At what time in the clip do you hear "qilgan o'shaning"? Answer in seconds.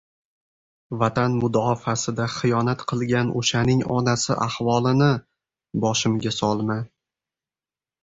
2.93-3.85